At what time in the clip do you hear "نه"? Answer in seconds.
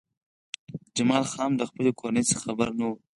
2.79-2.85